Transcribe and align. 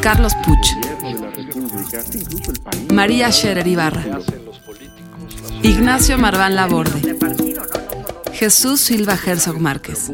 Carlos 0.00 0.32
Puch, 0.44 0.76
María 2.92 3.30
Scherer 3.30 3.66
Ibarra, 3.66 4.02
Ignacio 5.62 6.16
Marván 6.16 6.54
Laborde, 6.56 7.16
Jesús 8.32 8.80
Silva 8.80 9.18
Herzog 9.22 9.60
Márquez. 9.60 10.10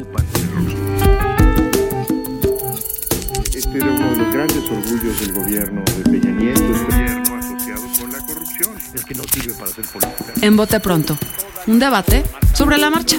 Este 3.55 3.77
era 3.77 3.87
uno 3.87 4.09
de 4.11 4.17
los 4.17 4.33
grandes 4.33 4.63
orgullos 4.69 5.21
del 5.21 5.33
gobierno 5.33 5.81
de 5.95 6.03
Peña 6.03 6.31
Nieto, 6.31 6.63
el 6.63 6.85
gobierno 6.85 7.35
asociado 7.35 7.87
con 7.99 8.11
la 8.11 8.19
corrupción. 8.19 8.75
Es 8.93 9.05
que 9.05 9.15
no 9.15 9.23
sirve 9.23 9.53
para 9.53 9.71
hacer 9.71 9.85
política. 9.85 10.33
En 10.41 10.57
Bote 10.57 10.79
Pronto, 10.81 11.17
un 11.65 11.79
debate 11.79 12.23
sobre 12.53 12.77
la 12.77 12.89
marcha. 12.89 13.17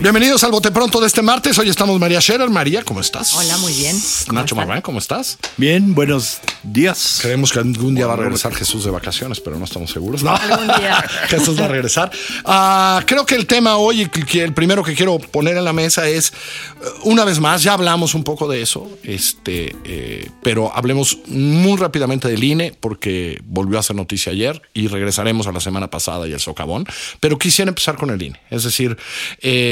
Bienvenidos 0.00 0.42
al 0.42 0.52
Bote 0.52 0.70
Pronto 0.70 1.00
de 1.00 1.06
este 1.06 1.20
martes. 1.20 1.58
Hoy 1.58 1.68
estamos 1.68 2.00
María 2.00 2.18
Scherer. 2.18 2.48
María, 2.48 2.82
¿cómo 2.82 3.00
estás? 3.00 3.34
Hola, 3.34 3.58
muy 3.58 3.74
bien. 3.74 3.94
Nacho 4.32 4.56
Marván, 4.56 4.80
¿cómo 4.80 4.98
estás? 4.98 5.36
Bien, 5.58 5.94
buenos 5.94 6.38
días. 6.62 7.18
Creemos 7.20 7.52
que 7.52 7.58
algún 7.58 7.94
día 7.94 8.06
va 8.06 8.14
a 8.14 8.16
regresar 8.16 8.54
Jesús 8.54 8.84
de 8.84 8.90
vacaciones, 8.90 9.38
pero 9.38 9.58
no 9.58 9.66
estamos 9.66 9.90
seguros. 9.90 10.22
No, 10.22 10.30
Algún 10.34 10.66
día. 10.68 11.04
Jesús 11.28 11.60
va 11.60 11.66
a 11.66 11.68
regresar. 11.68 12.10
Ah, 12.46 13.02
creo 13.06 13.26
que 13.26 13.34
el 13.34 13.46
tema 13.46 13.76
hoy, 13.76 14.08
que 14.08 14.42
el 14.42 14.54
primero 14.54 14.82
que 14.82 14.94
quiero 14.94 15.18
poner 15.18 15.58
en 15.58 15.64
la 15.64 15.74
mesa 15.74 16.08
es, 16.08 16.30
eh, 16.30 16.86
una 17.04 17.26
vez 17.26 17.38
más, 17.38 17.62
ya 17.62 17.74
hablamos 17.74 18.14
un 18.14 18.24
poco 18.24 18.48
de 18.48 18.62
eso, 18.62 18.90
este, 19.02 19.76
eh, 19.84 20.30
pero 20.42 20.74
hablemos 20.74 21.18
muy 21.26 21.76
rápidamente 21.76 22.28
del 22.28 22.42
INE, 22.42 22.72
porque 22.80 23.42
volvió 23.44 23.78
a 23.78 23.82
ser 23.82 23.96
noticia 23.96 24.32
ayer 24.32 24.62
y 24.72 24.88
regresaremos 24.88 25.46
a 25.46 25.52
la 25.52 25.60
semana 25.60 25.90
pasada 25.90 26.26
y 26.26 26.32
el 26.32 26.40
socavón. 26.40 26.86
Pero 27.20 27.38
quisiera 27.38 27.68
empezar 27.68 27.96
con 27.96 28.08
el 28.08 28.22
INE. 28.22 28.40
Es 28.50 28.62
decir, 28.64 28.96
eh, 29.42 29.65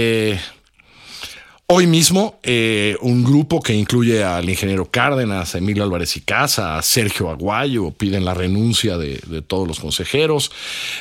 Hoy 1.67 1.87
mismo, 1.87 2.39
eh, 2.43 2.95
un 3.01 3.25
grupo 3.25 3.63
que 3.63 3.73
incluye 3.73 4.23
al 4.23 4.51
ingeniero 4.51 4.85
Cárdenas, 4.91 5.55
Emilio 5.55 5.83
Álvarez 5.83 6.15
y 6.19 6.21
Casa, 6.21 6.77
a 6.77 6.83
Sergio 6.83 7.31
Aguayo, 7.31 7.91
piden 7.91 8.27
la 8.27 8.35
renuncia 8.35 8.99
de, 8.99 9.19
de 9.27 9.41
todos 9.41 9.67
los 9.67 9.81
consejeros. 9.81 10.53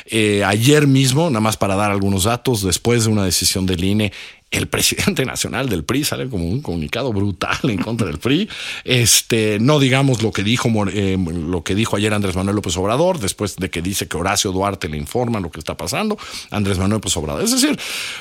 Eh, 0.06 0.42
ayer 0.42 0.86
mismo, 0.86 1.28
nada 1.28 1.42
más 1.42 1.58
para 1.58 1.76
dar 1.76 1.90
algunos 1.90 2.24
datos, 2.24 2.62
después 2.62 3.04
de 3.04 3.10
una 3.10 3.26
decisión 3.26 3.66
del 3.66 3.84
INE, 3.84 4.12
el 4.56 4.66
presidente 4.68 5.24
nacional 5.26 5.68
del 5.68 5.84
PRI 5.84 6.04
sale 6.04 6.28
como 6.28 6.46
un 6.48 6.60
comunicado 6.62 7.12
brutal 7.12 7.58
en 7.64 7.78
contra 7.78 8.06
del 8.06 8.18
PRI. 8.18 8.48
Este, 8.84 9.58
no 9.60 9.78
digamos 9.80 10.22
lo 10.22 10.32
que 10.32 10.42
dijo 10.42 10.68
eh, 10.92 11.16
lo 11.18 11.62
que 11.64 11.74
dijo 11.74 11.96
ayer 11.96 12.12
Andrés 12.14 12.36
Manuel 12.36 12.56
López 12.56 12.76
Obrador, 12.76 13.18
después 13.18 13.56
de 13.56 13.70
que 13.70 13.82
dice 13.82 14.06
que 14.08 14.16
Horacio 14.16 14.52
Duarte 14.52 14.88
le 14.88 14.96
informa 14.96 15.40
lo 15.40 15.50
que 15.50 15.58
está 15.58 15.76
pasando, 15.76 16.18
Andrés 16.50 16.78
Manuel 16.78 16.94
López 16.98 17.16
Obrador. 17.16 17.42
Es 17.44 17.50
decir, 17.52 17.78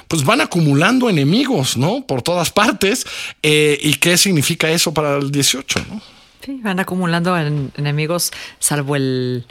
pues 0.07 0.23
van 0.23 0.41
acumulando 0.41 1.09
enemigos, 1.09 1.77
¿no? 1.77 2.05
Por 2.05 2.21
todas 2.21 2.49
partes. 2.51 3.05
Eh, 3.41 3.77
¿Y 3.81 3.95
qué 3.95 4.17
significa 4.17 4.69
eso 4.71 4.93
para 4.93 5.17
el 5.17 5.31
18, 5.31 5.85
no? 5.89 6.01
Sí, 6.45 6.59
van 6.61 6.79
acumulando 6.79 7.37
en- 7.37 7.71
enemigos, 7.77 8.31
salvo 8.59 8.95
el, 8.97 9.45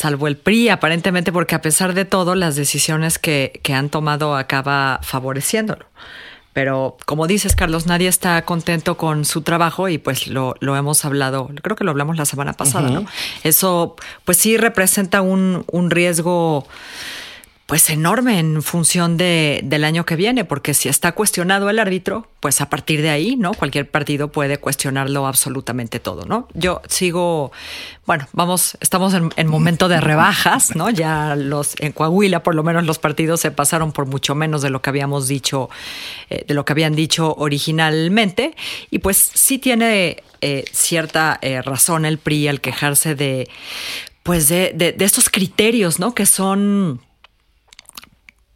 salvo 0.00 0.28
el 0.28 0.38
PRI, 0.38 0.70
aparentemente, 0.70 1.30
porque 1.30 1.54
a 1.54 1.60
pesar 1.60 1.92
de 1.92 2.06
todo, 2.06 2.34
las 2.34 2.56
decisiones 2.56 3.18
que, 3.18 3.60
que 3.62 3.74
han 3.74 3.90
tomado 3.90 4.34
acaba 4.34 4.98
favoreciéndolo. 5.02 5.84
Pero 6.54 6.96
como 7.04 7.26
dices, 7.26 7.54
Carlos, 7.54 7.86
nadie 7.86 8.08
está 8.08 8.42
contento 8.46 8.96
con 8.96 9.26
su 9.26 9.42
trabajo 9.42 9.90
y 9.90 9.98
pues 9.98 10.26
lo, 10.26 10.54
lo 10.60 10.74
hemos 10.74 11.04
hablado, 11.04 11.50
creo 11.62 11.76
que 11.76 11.84
lo 11.84 11.90
hablamos 11.90 12.16
la 12.16 12.24
semana 12.24 12.54
pasada, 12.54 12.88
¿no? 12.88 13.04
Eso 13.44 13.94
pues 14.24 14.38
sí 14.38 14.56
representa 14.56 15.20
un, 15.20 15.64
un 15.70 15.90
riesgo 15.90 16.66
pues 17.70 17.88
enorme 17.88 18.40
en 18.40 18.64
función 18.64 19.16
de, 19.16 19.60
del 19.62 19.84
año 19.84 20.04
que 20.04 20.16
viene, 20.16 20.44
porque 20.44 20.74
si 20.74 20.88
está 20.88 21.12
cuestionado 21.12 21.70
el 21.70 21.78
árbitro, 21.78 22.26
pues 22.40 22.60
a 22.60 22.68
partir 22.68 23.00
de 23.00 23.10
ahí, 23.10 23.36
¿no? 23.36 23.54
Cualquier 23.54 23.88
partido 23.88 24.32
puede 24.32 24.58
cuestionarlo 24.58 25.24
absolutamente 25.24 26.00
todo, 26.00 26.24
¿no? 26.24 26.48
Yo 26.52 26.82
sigo, 26.88 27.52
bueno, 28.06 28.26
vamos, 28.32 28.76
estamos 28.80 29.14
en, 29.14 29.30
en 29.36 29.46
momento 29.46 29.88
de 29.88 30.00
rebajas, 30.00 30.74
¿no? 30.74 30.90
Ya 30.90 31.36
los, 31.36 31.76
en 31.78 31.92
Coahuila, 31.92 32.42
por 32.42 32.56
lo 32.56 32.64
menos 32.64 32.86
los 32.86 32.98
partidos 32.98 33.38
se 33.38 33.52
pasaron 33.52 33.92
por 33.92 34.06
mucho 34.06 34.34
menos 34.34 34.62
de 34.62 34.70
lo 34.70 34.82
que 34.82 34.90
habíamos 34.90 35.28
dicho, 35.28 35.70
eh, 36.28 36.44
de 36.48 36.54
lo 36.54 36.64
que 36.64 36.72
habían 36.72 36.96
dicho 36.96 37.36
originalmente, 37.38 38.56
y 38.90 38.98
pues 38.98 39.16
sí 39.16 39.58
tiene 39.58 40.24
eh, 40.40 40.64
cierta 40.72 41.38
eh, 41.40 41.62
razón 41.62 42.04
el 42.04 42.18
PRI 42.18 42.48
al 42.48 42.60
quejarse 42.60 43.14
de, 43.14 43.48
pues 44.24 44.48
de, 44.48 44.72
de, 44.74 44.90
de 44.90 45.04
estos 45.04 45.30
criterios, 45.30 46.00
¿no? 46.00 46.16
Que 46.16 46.26
son 46.26 47.00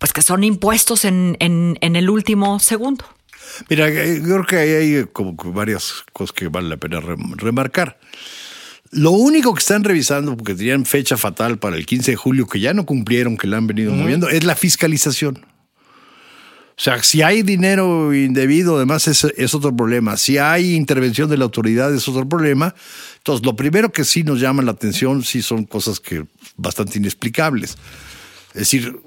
pues 0.05 0.13
que 0.13 0.21
son 0.21 0.45
impuestos 0.45 1.07
en, 1.07 1.35
en, 1.41 1.79
en 1.81 1.97
el 1.97 2.11
último 2.11 2.61
segundo. 2.61 3.07
Mira, 3.71 3.89
eh, 3.89 4.19
yo 4.21 4.35
creo 4.35 4.45
que 4.45 4.57
ahí 4.59 4.71
hay 4.99 5.05
como 5.11 5.33
varias 5.35 6.05
cosas 6.13 6.35
que 6.35 6.49
vale 6.49 6.69
la 6.69 6.77
pena 6.77 7.01
rem- 7.01 7.35
remarcar. 7.39 7.99
Lo 8.91 9.13
único 9.13 9.55
que 9.55 9.61
están 9.61 9.83
revisando, 9.83 10.37
porque 10.37 10.55
tenían 10.55 10.85
fecha 10.85 11.17
fatal 11.17 11.59
para 11.59 11.77
el 11.77 11.87
15 11.87 12.11
de 12.11 12.17
julio, 12.19 12.47
que 12.47 12.61
ya 12.61 12.75
no 12.75 12.85
cumplieron, 12.85 13.39
que 13.39 13.47
la 13.47 13.57
han 13.57 13.67
venido 13.67 13.95
moviendo, 13.95 14.29
es 14.29 14.45
la 14.45 14.55
fiscalización. 14.55 15.47
O 16.77 16.81
sea, 16.83 17.03
si 17.03 17.23
hay 17.23 17.41
dinero 17.41 18.13
indebido, 18.13 18.77
además 18.77 19.09
es, 19.09 19.25
es 19.25 19.55
otro 19.55 19.75
problema. 19.75 20.19
Si 20.19 20.37
hay 20.37 20.75
intervención 20.75 21.31
de 21.31 21.39
la 21.39 21.45
autoridad, 21.45 21.95
es 21.95 22.07
otro 22.09 22.29
problema. 22.29 22.75
Entonces, 23.17 23.47
lo 23.47 23.57
primero 23.57 23.91
que 23.91 24.05
sí 24.05 24.23
nos 24.23 24.39
llama 24.39 24.63
la 24.63 24.73
atención, 24.73 25.25
sí 25.25 25.41
son 25.41 25.65
cosas 25.65 25.99
que 25.99 26.27
bastante 26.59 26.99
inexplicables. 26.99 27.79
Es 28.49 28.61
decir, 28.61 29.01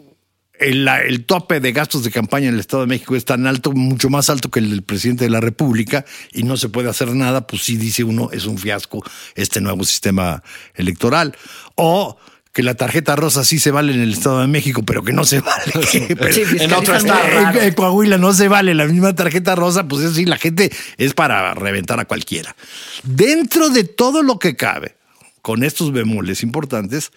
el, 0.60 1.26
tope 1.26 1.60
de 1.60 1.72
gastos 1.72 2.04
de 2.04 2.12
campaña 2.12 2.48
en 2.48 2.56
el 2.56 2.60
Estado 2.60 2.82
de 2.82 2.88
México 2.88 3.16
es 3.16 3.26
tan 3.26 3.48
alto, 3.48 3.72
mucho 3.72 4.10
más 4.10 4.30
alto 4.30 4.50
que 4.50 4.60
el 4.60 4.70
del 4.70 4.84
presidente 4.84 5.24
de 5.26 5.30
la 5.30 5.42
República, 5.42 6.06
y 6.32 6.44
no 6.44 6.58
se 6.58 6.70
puede 6.70 6.90
hacer 6.90 7.14
nada, 7.14 7.48
pues 7.48 7.64
sí 7.64 7.78
dice 7.78 8.04
uno, 8.04 8.30
es 8.32 8.46
un 8.46 8.58
fiasco 8.58 9.04
este 9.36 9.62
nuevo 9.62 9.84
sistema 9.84 10.44
electoral. 10.76 11.36
O 11.76 12.18
que 12.58 12.64
la 12.64 12.74
tarjeta 12.74 13.16
rosa 13.16 13.44
sí 13.44 13.60
se 13.60 13.70
vale 13.70 13.94
en 13.94 14.00
el 14.00 14.14
Estado 14.14 14.42
de 14.42 14.48
México, 14.48 14.82
pero 14.84 15.04
que 15.04 15.14
no 15.14 15.26
se 15.26 15.42
vale. 15.42 15.72
Pero- 15.74 16.34
Sí, 16.34 16.44
en 16.60 16.74
otro 16.74 16.96
estado. 16.96 17.60
en, 17.62 17.74
Coahuila 17.76 18.18
no 18.18 18.34
se 18.34 18.48
vale 18.48 18.74
la 18.74 18.86
misma 18.88 19.14
tarjeta 19.14 19.56
rosa, 19.56 19.88
pues 19.88 20.04
eso 20.06 20.16
sí, 20.16 20.26
la 20.26 20.38
gente 20.38 20.72
es 20.98 21.14
para 21.14 21.54
reventar 21.54 22.00
a 22.00 22.06
cualquiera. 22.06 22.56
Dentro 23.04 23.70
de 23.70 23.84
todo 23.84 24.24
lo 24.24 24.40
que 24.40 24.56
cabe, 24.56 24.96
con 25.44 25.64
estos 25.64 25.92
bemoles 25.92 26.42
importantes, 26.42 27.12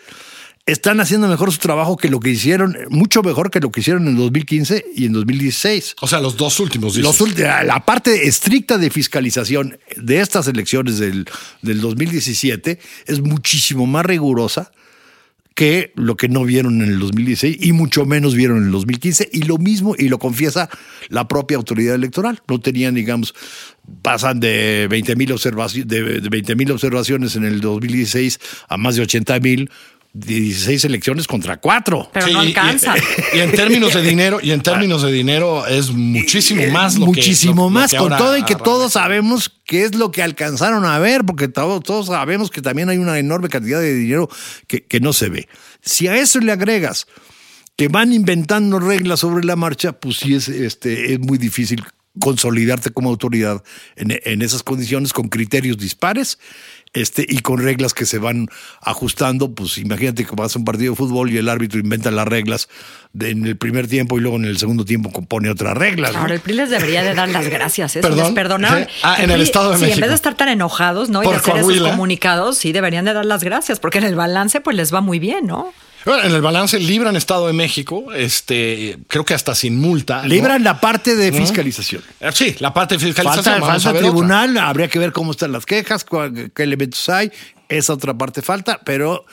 están 0.70 1.00
haciendo 1.00 1.28
mejor 1.28 1.52
su 1.52 1.58
trabajo 1.58 1.96
que 1.96 2.08
lo 2.08 2.20
que 2.20 2.30
hicieron, 2.30 2.76
mucho 2.88 3.22
mejor 3.22 3.50
que 3.50 3.60
lo 3.60 3.70
que 3.70 3.80
hicieron 3.80 4.06
en 4.08 4.16
2015 4.16 4.84
y 4.94 5.06
en 5.06 5.12
2016. 5.12 5.96
O 6.00 6.06
sea, 6.08 6.20
los 6.20 6.36
dos 6.36 6.58
últimos 6.60 6.94
dices. 6.94 7.04
Los 7.04 7.20
ulti- 7.20 7.64
la 7.64 7.84
parte 7.84 8.26
estricta 8.28 8.78
de 8.78 8.90
fiscalización 8.90 9.78
de 9.96 10.20
estas 10.20 10.46
elecciones 10.48 10.98
del, 10.98 11.26
del 11.62 11.80
2017 11.80 12.78
es 13.06 13.20
muchísimo 13.20 13.86
más 13.86 14.04
rigurosa 14.06 14.70
que 15.54 15.92
lo 15.96 16.16
que 16.16 16.28
no 16.28 16.44
vieron 16.44 16.80
en 16.80 16.88
el 16.88 16.98
2016 17.00 17.58
y 17.60 17.72
mucho 17.72 18.06
menos 18.06 18.34
vieron 18.34 18.58
en 18.58 18.64
el 18.66 18.70
2015 18.70 19.28
y 19.32 19.42
lo 19.42 19.58
mismo 19.58 19.94
y 19.98 20.08
lo 20.08 20.18
confiesa 20.18 20.70
la 21.08 21.26
propia 21.28 21.56
autoridad 21.56 21.96
electoral 21.96 22.40
no 22.48 22.60
tenían 22.60 22.94
digamos 22.94 23.34
pasan 24.00 24.38
de 24.40 24.86
20 24.88 25.16
mil 25.16 25.32
observaciones 25.32 25.88
de, 25.88 26.20
de 26.20 26.28
20,000 26.28 26.70
observaciones 26.70 27.34
en 27.36 27.44
el 27.44 27.60
2016 27.60 28.38
a 28.68 28.76
más 28.76 28.94
de 28.96 29.02
80 29.02 29.40
mil 29.40 29.70
16 30.12 30.84
elecciones 30.86 31.26
contra 31.28 31.58
4 31.58 32.10
Pero 32.12 32.26
Sí, 32.26 32.32
no 32.32 32.42
y- 32.42 32.48
alcanza. 32.48 32.94
Y, 32.98 33.02
y 33.36 33.40
en 33.40 33.52
términos 33.52 33.94
de 33.94 34.02
dinero, 34.02 34.40
y 34.42 34.50
en 34.50 34.60
términos 34.62 35.02
de 35.02 35.12
dinero 35.12 35.66
es 35.66 35.90
muchísimo 35.92 36.66
más 36.72 36.94
lo 36.94 37.00
que- 37.00 37.06
muchísimo 37.06 37.54
lo- 37.54 37.62
lo 37.64 37.70
más 37.70 37.90
que 37.92 37.96
con 37.98 38.16
todo 38.16 38.36
y 38.36 38.42
que 38.44 38.56
todos 38.56 38.94
sabemos 38.94 39.52
qué 39.64 39.84
es 39.84 39.94
lo 39.94 40.10
que 40.10 40.22
alcanzaron 40.22 40.84
a 40.84 40.98
ver 40.98 41.24
porque 41.24 41.46
todos, 41.48 41.82
todos 41.84 42.06
sabemos 42.06 42.50
que 42.50 42.60
también 42.60 42.88
hay 42.88 42.98
una 42.98 43.18
enorme 43.18 43.48
cantidad 43.48 43.80
de 43.80 43.94
dinero 43.94 44.28
que, 44.66 44.84
que 44.84 44.98
no 45.00 45.12
se 45.12 45.28
ve. 45.28 45.48
Si 45.80 46.08
a 46.08 46.16
eso 46.16 46.40
le 46.40 46.50
agregas 46.52 47.06
que 47.76 47.88
van 47.88 48.12
inventando 48.12 48.78
reglas 48.80 49.20
sobre 49.20 49.44
la 49.44 49.56
marcha 49.56 49.92
pues 49.92 50.16
sí 50.18 50.34
es 50.34 50.48
este 50.48 51.14
es 51.14 51.20
muy 51.20 51.38
difícil 51.38 51.82
consolidarte 52.18 52.90
como 52.90 53.08
autoridad 53.08 53.62
en, 53.96 54.18
en 54.24 54.42
esas 54.42 54.62
condiciones 54.64 55.12
con 55.12 55.28
criterios 55.28 55.78
dispares 55.78 56.38
este, 56.92 57.24
y 57.28 57.38
con 57.40 57.58
reglas 57.58 57.94
que 57.94 58.04
se 58.06 58.18
van 58.18 58.48
ajustando. 58.80 59.52
Pues 59.54 59.78
imagínate 59.78 60.24
que 60.24 60.34
vas 60.34 60.56
a 60.56 60.58
un 60.58 60.64
partido 60.64 60.92
de 60.92 60.96
fútbol 60.96 61.30
y 61.30 61.36
el 61.38 61.48
árbitro 61.48 61.78
inventa 61.80 62.10
las 62.10 62.26
reglas 62.26 62.68
de- 63.12 63.30
en 63.30 63.46
el 63.46 63.56
primer 63.56 63.86
tiempo 63.86 64.18
y 64.18 64.20
luego 64.22 64.36
en 64.36 64.44
el 64.44 64.58
segundo 64.58 64.84
tiempo 64.84 65.10
compone 65.12 65.50
otras 65.50 65.76
reglas. 65.76 66.12
¿no? 66.14 66.20
Ahora, 66.20 66.34
el 66.34 66.40
PRI 66.40 66.54
les 66.54 66.70
debería 66.70 67.02
de 67.02 67.14
dar 67.14 67.28
las 67.28 67.48
gracias. 67.48 67.96
¿eh? 67.96 68.00
Perdón. 68.00 68.18
les 68.24 68.32
perdonaron. 68.32 68.86
Ah, 69.02 69.16
en 69.18 69.30
el 69.30 69.36
PRI, 69.36 69.42
Estado 69.42 69.70
de 69.70 69.76
sí, 69.76 69.82
en 69.84 69.88
México. 69.90 70.00
vez 70.02 70.10
de 70.10 70.14
estar 70.16 70.34
tan 70.36 70.48
enojados, 70.48 71.10
¿no? 71.10 71.22
Y 71.22 71.26
de 71.28 71.34
hacer 71.36 71.54
Coahuila. 71.54 71.80
esos 71.80 71.90
comunicados, 71.90 72.58
sí 72.58 72.72
deberían 72.72 73.04
de 73.04 73.12
dar 73.12 73.24
las 73.24 73.44
gracias, 73.44 73.78
porque 73.80 73.98
en 73.98 74.04
el 74.04 74.14
balance, 74.16 74.60
pues 74.60 74.76
les 74.76 74.92
va 74.92 75.00
muy 75.00 75.18
bien, 75.18 75.46
¿no? 75.46 75.72
Bueno, 76.04 76.24
en 76.24 76.32
el 76.34 76.40
balance 76.40 76.78
libran 76.78 77.14
Estado 77.16 77.46
de 77.46 77.52
México, 77.52 78.12
este, 78.14 78.98
creo 79.08 79.24
que 79.24 79.34
hasta 79.34 79.54
sin 79.54 79.78
multa. 79.78 80.22
¿no? 80.22 80.28
Libran 80.28 80.64
la 80.64 80.80
parte 80.80 81.14
de 81.16 81.32
fiscalización. 81.32 82.02
Eh, 82.20 82.30
Sí, 82.32 82.56
la 82.58 82.72
parte 82.72 82.96
de 82.96 83.04
fiscalización. 83.04 83.44
Falta, 83.44 83.60
vamos 83.66 83.82
falta 83.82 83.88
a 83.90 83.92
ver 83.92 84.02
otra. 84.02 84.10
tribunal, 84.12 84.58
habría 84.58 84.88
que 84.88 84.98
ver 84.98 85.12
cómo 85.12 85.32
están 85.32 85.52
las 85.52 85.66
quejas, 85.66 86.04
cuál- 86.04 86.50
qué 86.54 86.62
elementos 86.62 87.08
hay. 87.08 87.30
Esa 87.68 87.92
otra 87.92 88.14
parte 88.16 88.42
falta, 88.42 88.80
pero 88.84 89.24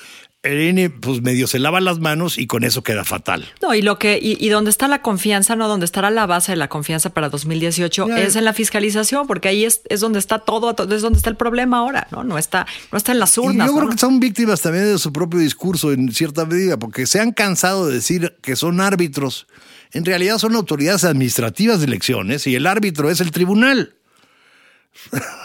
el 0.48 0.62
INE 0.70 0.90
pues 0.90 1.22
medio 1.22 1.48
se 1.48 1.60
lava 1.60 1.80
las 1.82 2.00
manos 2.00 2.38
y 2.38 2.48
con 2.48 2.64
eso 2.64 2.84
queda 2.84 3.04
fatal. 3.04 3.46
No, 3.62 3.74
y 3.76 3.82
lo 3.82 4.00
que, 4.00 4.20
y, 4.22 4.38
y 4.44 4.50
donde 4.50 4.70
está 4.70 4.88
la 4.88 5.02
confianza, 5.02 5.56
no, 5.56 5.68
donde 5.68 5.86
estará 5.86 6.10
la 6.10 6.26
base 6.26 6.52
de 6.54 6.56
la 6.56 6.68
confianza 6.70 7.10
para 7.12 7.30
2018 7.30 8.08
Ya. 8.08 8.20
es 8.20 8.36
en 8.36 8.46
la 8.46 8.54
fiscalización, 8.54 9.28
porque 9.28 9.48
ahí 9.50 9.66
es, 9.66 9.82
es 9.90 10.00
donde 10.00 10.20
está 10.20 10.40
todo, 10.40 10.72
es 10.94 11.02
donde 11.02 11.18
está 11.18 11.30
el 11.30 11.36
problema 11.36 11.78
ahora, 11.80 12.08
¿no? 12.12 12.24
No 12.24 12.38
está, 12.38 12.66
no 12.92 12.98
está 12.98 13.12
en 13.12 13.20
las 13.20 13.36
Y 13.38 13.42
urnas. 13.42 13.68
yo 13.68 13.74
creo 13.74 13.86
¿no? 13.86 13.92
que 13.92 13.98
son 13.98 14.20
víctimas 14.20 14.62
también 14.62 14.86
de 14.86 14.98
su 14.98 15.12
propio 15.14 15.40
discurso 15.40 15.92
en 15.92 16.12
cierta 16.12 16.46
medida, 16.46 16.78
porque 16.78 17.06
se 17.08 17.20
han 17.20 17.32
cansado 17.32 17.88
de 17.88 17.96
decir 17.96 18.36
que 18.42 18.56
son 18.56 18.82
árbitros. 18.82 19.48
En 19.94 20.04
realidad 20.06 20.38
son 20.38 20.56
autoridades 20.56 21.04
administrativas 21.06 21.80
de 21.80 21.86
elecciones 21.86 22.46
y 22.48 22.56
el 22.56 22.68
árbitro 22.68 23.10
es 23.10 23.22
el 23.22 23.32
tribunal. 23.32 23.94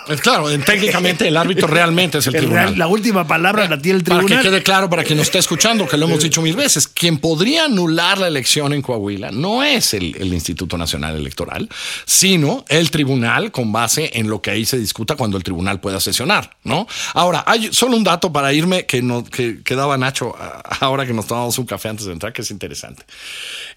Es 0.08 0.20
claro, 0.20 0.50
en- 0.50 0.64
técnicamente 0.64 1.28
el 1.28 1.36
árbitro 1.36 1.68
realmente 1.68 2.18
es 2.18 2.26
el, 2.26 2.34
El 2.34 2.40
tribunal. 2.40 2.64
real- 2.66 2.78
la 2.78 2.88
última 2.88 3.26
palabra 3.28 3.68
la 3.68 3.78
tiene 3.80 3.98
el 3.98 4.04
Para 4.04 4.18
tribunal. 4.18 4.42
que 4.42 4.48
quede 4.50 4.62
claro 4.64 4.90
para 4.90 5.04
quien 5.04 5.16
nos 5.18 5.28
esté 5.28 5.38
escuchando, 5.38 5.86
que 5.86 5.96
lo 5.96 6.06
hemos 6.06 6.20
dicho 6.22 6.42
mil 6.42 6.56
veces, 6.56 6.88
quien 6.88 7.18
podría 7.18 7.66
anular 7.66 8.18
la 8.18 8.26
elección 8.26 8.72
en 8.72 8.82
Coahuila 8.82 9.30
no 9.30 9.62
es 9.62 9.94
el, 9.94 10.16
el 10.18 10.34
Instituto 10.34 10.76
Nacional 10.76 11.14
Electoral, 11.14 11.68
sino 12.04 12.64
el 12.68 12.90
tribunal 12.90 13.52
con 13.52 13.70
base 13.70 14.10
en 14.14 14.28
lo 14.28 14.42
que 14.42 14.50
ahí 14.50 14.64
se 14.64 14.78
discuta 14.78 15.14
cuando 15.14 15.36
el 15.36 15.44
tribunal 15.44 15.78
pueda 15.80 16.00
sesionar, 16.00 16.56
¿no? 16.64 16.88
Ahora, 17.14 17.44
hay 17.46 17.72
solo 17.72 17.96
un 17.96 18.02
dato 18.02 18.32
para 18.32 18.52
irme 18.52 18.86
que, 18.86 19.00
no, 19.02 19.22
que, 19.22 19.62
que 19.62 19.74
daba 19.76 19.96
Nacho 19.96 20.34
ahora 20.80 21.06
que 21.06 21.12
nos 21.14 21.28
tomamos 21.28 21.56
un 21.58 21.66
café 21.66 21.88
antes 21.88 22.06
de 22.06 22.12
entrar, 22.12 22.32
que 22.32 22.42
es 22.42 22.50
interesante. 22.50 23.04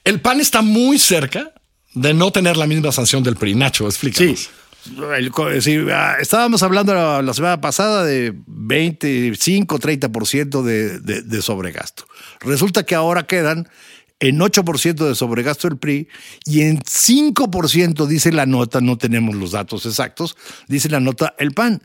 El 0.04 0.20
PAN 0.22 0.40
está 0.42 0.64
muy 0.64 0.98
cerca 0.98 1.52
de 1.94 2.14
no 2.16 2.32
tener 2.32 2.58
la 2.58 2.66
misma 2.66 2.92
sanción 2.92 3.22
del 3.24 3.36
PRI. 3.36 3.54
Nacho, 3.56 3.86
explícanos. 3.86 4.40
Sí. 4.40 4.48
Ah, 5.92 6.18
estábamos 6.20 6.62
hablando 6.64 6.94
la, 6.94 7.22
la 7.22 7.34
semana 7.34 7.60
pasada 7.60 8.04
de 8.04 8.34
25, 8.48 9.80
30% 9.80 10.62
de, 10.62 11.00
de, 11.00 11.22
de 11.22 11.42
sobregasto. 11.42 12.06
Resulta 12.42 12.84
que 12.84 12.96
ahora 12.96 13.24
quedan 13.24 13.68
en 14.20 14.40
8% 14.40 15.08
de 15.08 15.16
sobregasto 15.16 15.68
el 15.68 15.78
PRI 15.78 16.08
y 16.46 16.62
en 16.62 16.80
5% 16.80 18.06
dice 18.06 18.32
la 18.32 18.46
nota, 18.46 18.82
no 18.82 18.98
tenemos 18.98 19.36
los 19.36 19.52
datos 19.52 19.86
exactos, 19.86 20.38
dice 20.68 20.90
la 20.90 21.00
nota 21.00 21.36
el 21.38 21.52
PAN. 21.52 21.82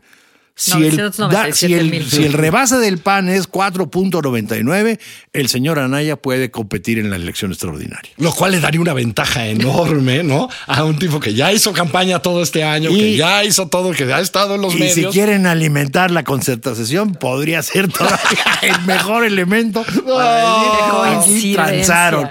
Si 0.61 0.73
el, 0.73 0.95
997 0.97 1.55
si, 1.55 1.73
el, 1.97 2.11
si 2.11 2.25
el 2.25 2.33
rebase 2.35 2.77
del 2.77 2.99
PAN 2.99 3.31
es 3.31 3.51
4.99, 3.51 4.99
el 5.33 5.49
señor 5.49 5.79
Anaya 5.79 6.17
puede 6.17 6.51
competir 6.51 6.99
en 6.99 7.09
la 7.09 7.17
elección 7.17 7.51
extraordinaria. 7.51 8.11
Lo 8.19 8.31
cual 8.35 8.53
le 8.53 8.61
daría 8.61 8.79
una 8.81 8.93
ventaja 8.93 9.47
enorme, 9.47 10.23
¿no? 10.23 10.51
A 10.67 10.85
un 10.85 10.99
tipo 10.99 11.19
que 11.19 11.33
ya 11.33 11.51
hizo 11.51 11.73
campaña 11.73 12.21
todo 12.21 12.43
este 12.43 12.62
año, 12.62 12.91
Y- 12.91 12.99
que 12.99 13.17
ya 13.17 13.43
hizo 13.43 13.69
todo, 13.69 13.93
que 13.93 14.05
ha 14.12 14.21
estado 14.21 14.57
en 14.57 14.61
los 14.61 14.75
Y 14.75 14.79
si 14.79 14.83
medios. 14.83 15.15
quieren 15.15 15.47
alimentar 15.47 16.11
la 16.11 16.25
concertación, 16.25 17.15
podría 17.15 17.62
ser 17.62 17.89
todavía 17.91 18.19
el 18.62 18.83
mejor 18.83 19.25
elemento 19.25 19.83
transaron. 21.55 22.29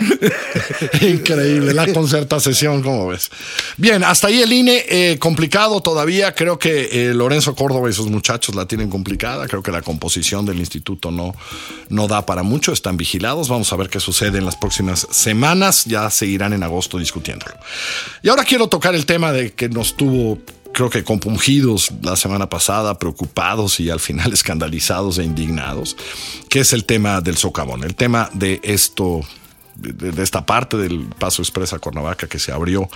Increíble, 1.02 1.74
la 1.74 1.92
concerta 1.94 2.40
sesión, 2.40 2.82
¿cómo 2.84 3.08
ves? 3.08 3.30
Bien, 3.78 4.04
hasta 4.04 4.28
ahí 4.28 4.42
el 4.42 4.52
INE, 4.54 4.86
eh, 4.88 5.18
complicado 5.20 5.82
todavía. 5.82 6.34
Creo 6.36 6.60
que 6.60 6.90
eh, 6.92 7.14
Lorenzo 7.14 7.56
Córdoba 7.56 7.90
y 7.90 7.94
sus 7.94 8.10
muchachos 8.20 8.54
la 8.54 8.66
tienen 8.66 8.90
complicada. 8.90 9.48
Creo 9.48 9.64
que 9.64 9.72
la 9.72 9.82
composición 9.82 10.46
del 10.46 10.60
instituto 10.60 11.10
no, 11.10 11.34
no 11.88 12.08
da 12.10 12.26
para 12.26 12.44
mucho. 12.44 12.74
Están 12.74 12.98
vigilados. 12.98 13.48
Vamos 13.48 13.72
a 13.72 13.78
ver 13.78 13.90
qué 13.90 14.02
sucede 14.02 14.40
en 14.40 14.46
las 14.46 14.58
próximas 14.58 15.08
semanas. 15.10 15.86
Ya 15.86 16.10
seguirán 16.10 16.52
en 16.52 16.64
agosto 16.64 16.98
discutiéndolo. 16.98 17.56
Y 18.22 18.28
ahora 18.28 18.44
quiero 18.44 18.68
tocar 18.68 18.94
el 18.94 19.06
tema 19.06 19.32
de 19.32 19.54
que 19.54 19.70
nos 19.70 19.96
tuvo 19.96 20.38
creo 20.74 20.90
que 20.90 21.04
compungidos 21.04 21.92
la 22.04 22.16
semana 22.16 22.48
pasada, 22.48 23.00
preocupados 23.00 23.80
y 23.80 23.90
al 23.90 24.00
final 24.00 24.34
escandalizados 24.40 25.18
e 25.18 25.24
indignados, 25.24 25.96
que 26.50 26.60
es 26.60 26.74
el 26.74 26.84
tema 26.84 27.22
del 27.22 27.38
socavón, 27.38 27.84
el 27.84 27.96
tema 27.96 28.30
de 28.34 28.60
esto 28.64 29.22
de, 29.76 30.22
esta 30.22 30.46
parte 30.46 30.78
del 30.78 31.08
paso 31.18 31.42
expresa 31.42 31.80
Cuernavaca 31.80 32.28
que 32.28 32.38
se 32.38 32.52
abrió 32.52 32.90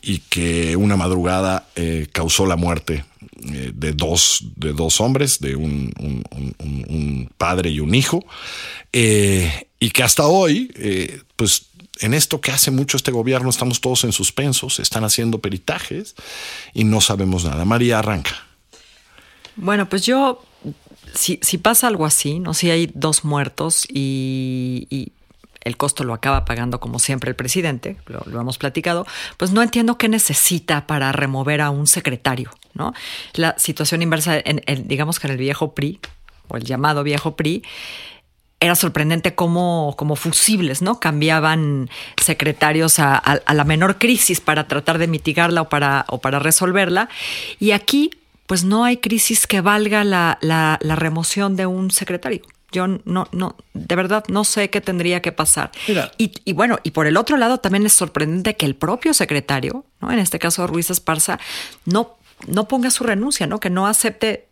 y 0.00 0.18
que 0.18 0.76
una 0.76 0.96
madrugada 0.96 1.66
eh, 1.76 2.08
causó 2.10 2.46
la 2.46 2.56
muerte 2.56 3.04
eh, 3.52 3.72
de, 3.74 3.92
dos, 3.92 4.44
de 4.56 4.72
dos 4.72 5.00
hombres, 5.00 5.40
de 5.40 5.56
un, 5.56 5.92
un- 5.98 7.30
padre 7.38 7.70
y 7.70 7.80
un 7.80 7.94
hijo, 7.94 8.24
eh, 8.92 9.68
y 9.80 9.90
que 9.90 10.02
hasta 10.02 10.26
hoy, 10.26 10.70
eh, 10.76 11.20
pues 11.36 11.66
en 12.00 12.14
esto 12.14 12.40
que 12.40 12.50
hace 12.52 12.70
mucho 12.70 12.96
este 12.96 13.10
gobierno 13.10 13.50
estamos 13.50 13.80
todos 13.80 14.04
en 14.04 14.12
suspensos, 14.12 14.78
están 14.80 15.04
haciendo 15.04 15.38
peritajes 15.38 16.14
y 16.72 16.84
no 16.84 17.00
sabemos 17.00 17.44
nada. 17.44 17.64
María 17.64 17.98
arranca. 17.98 18.46
Bueno, 19.56 19.88
pues 19.88 20.06
yo, 20.06 20.42
si, 21.14 21.38
si 21.42 21.58
pasa 21.58 21.88
algo 21.88 22.06
así, 22.06 22.38
¿no? 22.38 22.54
Si 22.54 22.70
hay 22.70 22.90
dos 22.94 23.24
muertos 23.24 23.86
y 23.88 25.12
el 25.64 25.76
costo 25.76 26.04
lo 26.04 26.14
acaba 26.14 26.44
pagando 26.44 26.80
como 26.80 26.98
siempre 26.98 27.30
el 27.30 27.36
presidente, 27.36 27.96
lo, 28.06 28.40
hemos 28.40 28.58
platicado, 28.58 29.06
pues 29.36 29.52
no 29.52 29.62
entiendo 29.62 29.96
qué 29.98 30.08
necesita 30.08 30.86
para 30.86 31.12
remover 31.12 31.60
a 31.60 31.70
un 31.70 31.86
secretario, 31.86 32.50
¿no? 32.74 32.92
La 33.34 33.54
situación 33.58 34.02
inversa, 34.02 34.38
en, 34.38 34.62
en- 34.66 34.88
digamos 34.88 35.20
que 35.20 35.26
en 35.28 35.32
el 35.32 35.38
viejo 35.38 35.74
PRI, 35.74 36.00
o 36.48 36.56
el 36.56 36.64
llamado 36.64 37.02
viejo 37.02 37.36
PRI, 37.36 37.62
era 38.60 38.76
sorprendente 38.76 39.34
cómo, 39.34 39.94
como 39.96 40.14
fusibles, 40.14 40.82
¿no? 40.82 41.00
Cambiaban 41.00 41.90
secretarios 42.20 43.00
a, 43.00 43.40
la 43.52 43.64
menor 43.64 43.98
crisis 43.98 44.40
para 44.40 44.68
tratar 44.68 44.98
de 44.98 45.08
mitigarla 45.08 45.62
o 45.62 45.68
para, 45.68 46.04
o 46.08 46.20
para 46.20 46.38
resolverla. 46.38 47.08
Y 47.58 47.72
aquí, 47.72 48.10
pues 48.46 48.62
no 48.62 48.84
hay 48.84 48.98
crisis 48.98 49.48
que 49.48 49.60
valga 49.60 50.04
la 50.04 50.78
remoción 50.96 51.56
de 51.56 51.66
un 51.66 51.90
secretario. 51.90 52.42
Yo 52.72 52.86
no, 53.04 53.28
no, 53.32 53.56
de 53.74 53.96
verdad 53.96 54.24
no 54.28 54.44
sé 54.44 54.70
qué 54.70 54.80
tendría 54.80 55.22
que 55.22 55.30
pasar. 55.30 55.70
Y, 56.18 56.32
y 56.44 56.52
bueno, 56.54 56.78
y 56.82 56.90
por 56.90 57.06
el 57.06 57.16
otro 57.16 57.36
lado 57.36 57.58
también 57.58 57.86
es 57.86 57.92
sorprendente 57.92 58.56
que 58.56 58.66
el 58.66 58.74
propio 58.74 59.14
secretario, 59.14 59.84
¿no? 60.00 60.10
En 60.10 60.18
este 60.18 60.38
caso 60.38 60.66
Ruiz 60.66 60.90
Esparza, 60.90 61.38
no, 61.84 62.16
no 62.46 62.66
ponga 62.66 62.90
su 62.90 63.04
renuncia, 63.04 63.46
¿no? 63.46 63.60
Que 63.60 63.70
no 63.70 63.86
acepte 63.86 64.48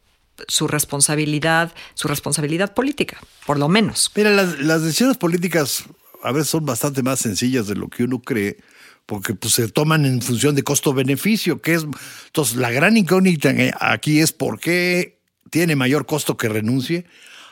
su 0.48 0.68
responsabilidad, 0.68 1.72
su 1.94 2.08
responsabilidad 2.08 2.74
política, 2.74 3.18
por 3.46 3.58
lo 3.58 3.68
menos. 3.68 4.10
Mira, 4.14 4.30
las, 4.30 4.58
las 4.60 4.82
decisiones 4.82 5.16
políticas 5.16 5.84
a 6.22 6.32
veces 6.32 6.48
son 6.48 6.64
bastante 6.64 7.02
más 7.02 7.20
sencillas 7.20 7.66
de 7.66 7.74
lo 7.74 7.88
que 7.88 8.04
uno 8.04 8.20
cree, 8.20 8.58
porque 9.06 9.34
pues, 9.34 9.54
se 9.54 9.68
toman 9.68 10.06
en 10.06 10.22
función 10.22 10.54
de 10.54 10.62
costo-beneficio, 10.62 11.60
que 11.60 11.74
es. 11.74 11.86
Entonces, 12.26 12.56
la 12.56 12.70
gran 12.70 12.96
incógnita 12.96 13.52
aquí 13.80 14.20
es 14.20 14.32
por 14.32 14.60
qué 14.60 15.18
tiene 15.50 15.76
mayor 15.76 16.06
costo 16.06 16.36
que 16.36 16.48
renuncie 16.48 17.06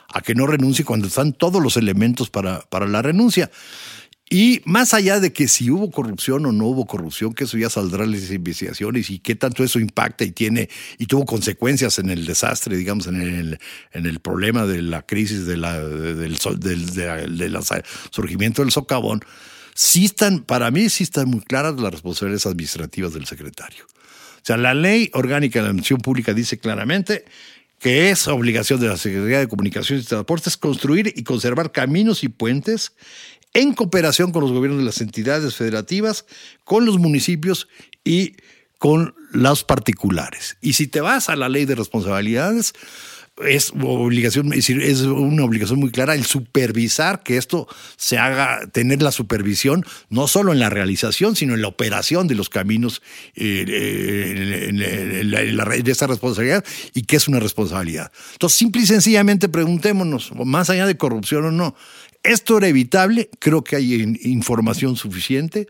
a 0.08 0.20
que 0.20 0.34
no 0.34 0.46
renuncie 0.46 0.84
cuando 0.84 1.06
están 1.06 1.32
todos 1.32 1.62
los 1.62 1.76
elementos 1.76 2.30
para, 2.30 2.60
para 2.60 2.86
la 2.86 3.02
renuncia. 3.02 3.50
Y 4.30 4.60
más 4.66 4.92
allá 4.92 5.20
de 5.20 5.32
que 5.32 5.48
si 5.48 5.70
hubo 5.70 5.90
corrupción 5.90 6.44
o 6.44 6.52
no 6.52 6.66
hubo 6.66 6.86
corrupción, 6.86 7.32
que 7.32 7.44
eso 7.44 7.56
ya 7.56 7.70
saldrá 7.70 8.04
en 8.04 8.12
las 8.12 8.30
investigaciones 8.30 9.08
y 9.08 9.20
qué 9.20 9.34
tanto 9.34 9.64
eso 9.64 9.78
impacta 9.78 10.22
y 10.24 10.32
tiene 10.32 10.68
y 10.98 11.06
tuvo 11.06 11.24
consecuencias 11.24 11.98
en 11.98 12.10
el 12.10 12.26
desastre, 12.26 12.76
digamos, 12.76 13.06
en 13.06 13.22
el, 13.22 13.58
en 13.92 14.04
el 14.04 14.20
problema 14.20 14.66
de 14.66 14.82
la 14.82 15.00
crisis 15.06 15.46
del, 15.46 15.62
del, 15.62 17.36
del 17.38 17.52
lanza- 17.54 17.82
surgimiento 18.10 18.60
del 18.60 18.70
socavón, 18.70 19.22
sí 19.74 20.04
están, 20.04 20.40
para 20.40 20.70
mí 20.70 20.90
sí 20.90 21.04
están 21.04 21.28
muy 21.30 21.40
claras 21.40 21.80
las 21.80 21.90
responsabilidades 21.92 22.44
administrativas 22.44 23.14
del 23.14 23.24
secretario. 23.24 23.86
O 23.86 24.40
sea, 24.42 24.58
la 24.58 24.74
ley 24.74 25.10
orgánica 25.14 25.58
de 25.58 25.62
la 25.62 25.68
administración 25.70 26.00
pública 26.02 26.34
dice 26.34 26.58
claramente 26.58 27.24
que 27.78 28.10
es 28.10 28.26
obligación 28.28 28.80
de 28.80 28.88
la 28.88 28.96
Secretaría 28.96 29.38
de 29.38 29.48
Comunicaciones 29.48 30.04
y 30.04 30.08
Transportes 30.08 30.56
construir 30.56 31.12
y 31.14 31.22
conservar 31.22 31.72
caminos 31.72 32.24
y 32.24 32.28
puentes 32.28 32.92
en 33.54 33.74
cooperación 33.74 34.32
con 34.32 34.42
los 34.42 34.52
gobiernos 34.52 34.80
de 34.80 34.86
las 34.86 35.00
entidades 35.00 35.54
federativas, 35.54 36.26
con 36.64 36.84
los 36.84 36.98
municipios 36.98 37.68
y 38.04 38.36
con 38.78 39.14
los 39.32 39.64
particulares. 39.64 40.56
Y 40.60 40.74
si 40.74 40.86
te 40.86 41.00
vas 41.00 41.28
a 41.28 41.36
la 41.36 41.48
ley 41.48 41.64
de 41.64 41.74
responsabilidades, 41.74 42.72
es 43.46 43.72
obligación, 43.80 44.52
es 44.52 45.00
una 45.00 45.44
obligación 45.44 45.78
muy 45.78 45.90
clara 45.90 46.14
el 46.14 46.24
supervisar 46.24 47.22
que 47.22 47.36
esto 47.36 47.68
se 47.96 48.18
haga, 48.18 48.60
tener 48.72 49.02
la 49.02 49.12
supervisión, 49.12 49.84
no 50.08 50.26
solo 50.26 50.52
en 50.52 50.58
la 50.58 50.70
realización, 50.70 51.36
sino 51.36 51.54
en 51.54 51.62
la 51.62 51.68
operación 51.68 52.28
de 52.28 52.34
los 52.34 52.48
caminos 52.48 53.02
eh, 53.36 53.64
eh, 53.68 55.82
de 55.82 55.92
esta 55.92 56.06
responsabilidad 56.06 56.64
y 56.94 57.02
que 57.02 57.16
es 57.16 57.28
una 57.28 57.40
responsabilidad. 57.40 58.10
Entonces, 58.32 58.58
simple 58.58 58.82
y 58.82 58.86
sencillamente 58.86 59.48
preguntémonos, 59.48 60.32
más 60.44 60.70
allá 60.70 60.86
de 60.86 60.96
corrupción 60.96 61.44
o 61.44 61.50
no, 61.50 61.76
¿esto 62.22 62.58
era 62.58 62.68
evitable? 62.68 63.30
Creo 63.38 63.62
que 63.62 63.76
hay 63.76 63.94
in- 63.94 64.18
información 64.22 64.96
suficiente 64.96 65.68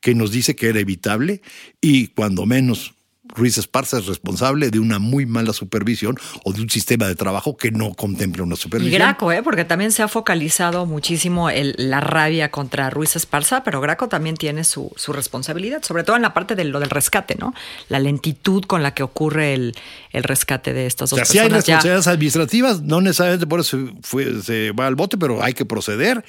que 0.00 0.14
nos 0.14 0.30
dice 0.30 0.56
que 0.56 0.68
era 0.68 0.80
evitable 0.80 1.42
y 1.80 2.08
cuando 2.08 2.46
menos 2.46 2.94
Ruiz 3.34 3.58
Esparza 3.58 3.98
es 3.98 4.06
responsable 4.06 4.70
de 4.70 4.78
una 4.78 4.98
muy 4.98 5.26
mala 5.26 5.52
supervisión 5.52 6.16
o 6.44 6.52
de 6.52 6.62
un 6.62 6.70
sistema 6.70 7.06
de 7.06 7.14
trabajo 7.14 7.56
que 7.56 7.70
no 7.70 7.94
contempla 7.94 8.42
una 8.42 8.54
Y 8.54 8.58
supervisión. 8.58 8.98
Graco, 9.00 9.32
¿eh? 9.32 9.42
porque 9.42 9.64
también 9.64 9.92
se 9.92 10.02
ha 10.02 10.08
focalizado 10.08 10.86
muchísimo 10.86 11.48
el- 11.50 11.74
la 11.78 12.00
rabia 12.00 12.50
contra 12.50 12.90
Ruiz 12.90 13.16
Esparza, 13.16 13.62
pero 13.62 13.80
Graco 13.80 14.08
también 14.08 14.36
tiene 14.36 14.64
su, 14.64 14.90
su 14.96 15.12
responsabilidad, 15.12 15.82
sobre 15.82 16.04
todo 16.04 16.16
en 16.16 16.22
la 16.22 16.34
parte 16.34 16.54
de 16.56 16.64
lo 16.64 16.80
del 16.80 16.90
rescate, 16.90 17.36
¿no? 17.38 17.54
La 17.88 17.98
lentitud 18.00 18.64
con 18.64 18.82
la 18.82 18.94
que 18.94 19.02
ocurre 19.02 19.54
el, 19.54 19.74
el 20.12 20.22
rescate 20.24 20.72
de 20.72 20.86
estas 20.86 21.12
O 21.12 21.16
dos 21.16 21.26
sea, 21.28 21.32
si 21.32 21.38
hay 21.38 21.44
personas. 21.44 21.64
ya. 21.66 21.74
responsabilidades 21.76 22.06
administrativas, 22.08 22.82
no 22.82 23.00
necesariamente 23.00 23.46
por 23.46 23.60
eso 23.60 23.78
fue- 24.02 24.42
se 24.42 24.72
va 24.72 24.86
al 24.86 24.94
bote, 24.96 25.16
pero 25.18 25.42
hay 25.42 25.54
que 25.54 25.64
proceder 25.64 26.24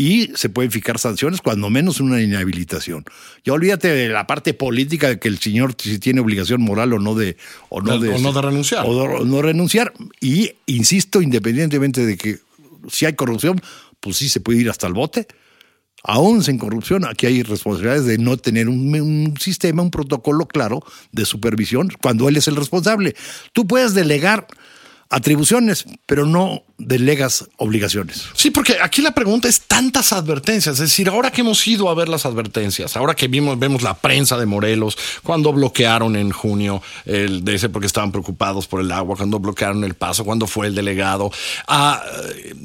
y 0.00 0.30
se 0.36 0.48
pueden 0.48 0.70
fijar 0.70 0.98
sanciones, 0.98 1.40
cuando 1.42 1.68
menos 1.70 1.98
una 2.00 2.22
inhabilitación. 2.22 3.04
Ya 3.44 3.52
olvídate 3.52 3.88
de 3.88 4.08
la 4.08 4.26
parte 4.28 4.54
política 4.54 5.08
de 5.08 5.18
que 5.18 5.26
el 5.28 5.38
señor 5.38 5.74
si 5.76 5.98
tiene 5.98 6.20
obligación 6.20 6.62
moral 6.62 6.92
o 6.92 6.98
no 7.00 7.14
de 7.16 7.36
o 7.68 7.82
no 7.82 7.98
De- 7.98 8.10
o 8.14 8.18
no 8.20 8.32
de 8.32 8.40
renunciar. 8.40 8.86
o 8.86 8.94
de- 8.94 9.14
o 9.16 9.24
no 9.24 9.42
renunciar 9.42 9.92
y 10.20 10.52
insisto 10.66 11.20
independientemente 11.20 12.06
de 12.06 12.16
que 12.16 12.38
si 12.90 13.06
hay 13.06 13.14
corrupción, 13.14 13.60
pues 14.00 14.16
sí 14.16 14.28
se 14.28 14.38
puede 14.40 14.60
ir 14.60 14.70
hasta 14.70 14.86
el 14.86 14.92
bote. 14.94 15.26
Aún 16.04 16.44
sin 16.44 16.58
corrupción, 16.58 17.04
aquí 17.04 17.26
hay 17.26 17.42
responsabilidades 17.42 18.04
de 18.06 18.18
no 18.18 18.36
tener 18.36 18.68
un, 18.68 18.94
un 19.00 19.34
sistema, 19.40 19.82
un 19.82 19.90
protocolo 19.90 20.46
claro 20.46 20.80
de 21.10 21.24
supervisión 21.24 21.90
cuando 22.00 22.28
él 22.28 22.36
es 22.36 22.46
el 22.46 22.54
responsable. 22.54 23.16
Tú 23.52 23.66
puedes 23.66 23.94
delegar 23.94 24.46
atribuciones, 25.10 25.86
pero 26.06 26.24
no 26.24 26.62
delegas 26.78 27.44
obligaciones. 27.56 28.26
Sí, 28.34 28.52
porque 28.52 28.76
aquí 28.80 29.02
la 29.02 29.10
pregunta 29.10 29.48
es 29.48 29.62
tantas 29.62 30.12
advertencias. 30.12 30.74
Es 30.74 30.80
decir, 30.80 31.08
ahora 31.08 31.32
que 31.32 31.40
hemos 31.40 31.66
ido 31.66 31.90
a 31.90 31.94
ver 31.94 32.08
las 32.08 32.24
advertencias, 32.24 32.96
ahora 32.96 33.16
que 33.16 33.26
vimos, 33.26 33.58
vemos 33.58 33.82
la 33.82 33.94
prensa 33.94 34.38
de 34.38 34.46
Morelos, 34.46 34.96
cuando 35.24 35.52
bloquearon 35.52 36.14
en 36.14 36.30
junio 36.30 36.80
el 37.04 37.44
de 37.44 37.56
ese 37.56 37.68
porque 37.68 37.88
estaban 37.88 38.12
preocupados 38.12 38.68
por 38.68 38.80
el 38.80 38.92
agua, 38.92 39.16
cuando 39.16 39.40
bloquearon 39.40 39.82
el 39.82 39.94
paso, 39.94 40.24
cuando 40.24 40.46
fue 40.46 40.68
el 40.68 40.74
delegado. 40.76 41.32
Ah, 41.66 42.00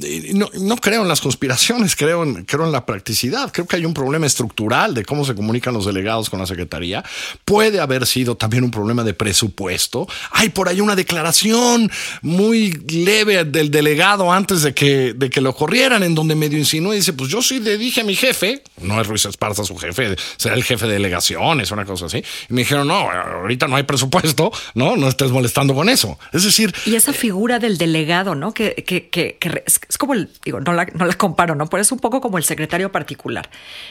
eh, 0.03 0.31
no, 0.35 0.47
no 0.59 0.77
creo 0.77 1.01
en 1.01 1.07
las 1.07 1.19
conspiraciones, 1.19 1.95
creo 1.95 2.21
en, 2.21 2.45
creo 2.45 2.65
en 2.65 2.71
la 2.71 2.85
practicidad. 2.85 3.51
Creo 3.51 3.65
que 3.65 3.77
hay 3.77 3.85
un 3.85 3.95
problema 3.95 4.27
estructural 4.27 4.93
de 4.93 5.05
cómo 5.05 5.25
se 5.25 5.33
comunican 5.33 5.73
los 5.73 5.85
delegados 5.85 6.29
con 6.29 6.39
la 6.39 6.45
Secretaría. 6.45 7.03
Puede 7.45 7.79
haber 7.79 8.05
sido 8.05 8.37
también 8.37 8.63
un 8.63 8.71
problema 8.71 9.03
de 9.03 9.15
presupuesto. 9.15 10.07
Hay 10.31 10.49
por 10.49 10.69
ahí 10.69 10.81
una 10.81 10.95
declaración 10.95 11.91
muy 12.21 12.73
leve 12.89 13.43
del 13.43 13.71
delegado 13.71 14.02
antes 14.03 14.61
de 14.61 14.73
que, 14.73 15.13
de 15.13 15.29
que 15.29 15.41
lo 15.41 15.55
corrieran, 15.55 16.03
en 16.03 16.13
donde 16.15 16.35
medio 16.35 16.57
insinuó 16.57 16.93
y 16.93 16.97
dice, 16.97 17.13
pues 17.13 17.29
yo 17.29 17.41
sí 17.41 17.59
le 17.59 17.77
dije 17.77 18.01
a 18.01 18.03
mi 18.03 18.15
jefe, 18.15 18.61
no 18.81 18.99
es 18.99 19.07
Ruiz 19.07 19.25
Esparza 19.25 19.63
su 19.63 19.77
jefe, 19.77 20.15
será 20.37 20.55
el 20.55 20.63
jefe 20.63 20.87
de 20.87 20.93
delegaciones, 20.93 21.71
una 21.71 21.85
cosa 21.85 22.07
así. 22.07 22.17
Y 22.49 22.53
me 22.53 22.61
dijeron, 22.61 22.87
no, 22.87 23.09
ahorita 23.09 23.67
no 23.67 23.75
hay 23.77 23.83
presupuesto, 23.83 24.51
no, 24.75 24.95
no 24.97 25.07
estés 25.07 25.31
molestando 25.31 25.73
con 25.73 25.89
eso. 25.89 26.19
Es 26.33 26.43
decir, 26.43 26.73
Y 26.85 26.95
esa 26.95 27.13
figura 27.13 27.59
del 27.59 27.77
delegado, 27.77 28.35
¿no? 28.35 28.53
Que, 28.53 28.75
que, 28.85 29.09
que, 29.09 29.37
que 29.39 29.63
es, 29.65 29.79
es 29.87 29.97
como 29.97 30.13
el, 30.13 30.29
digo, 30.43 30.59
no 30.59 30.73
la, 30.73 30.85
no 30.93 31.05
la 31.05 31.13
comparo, 31.13 31.55
¿no? 31.55 31.67
Pero 31.67 31.81
es 31.81 31.91
un 31.91 31.99
poco 31.99 32.19
como 32.21 32.37
el 32.37 32.43
secretario 32.43 32.91
particular, 32.91 33.49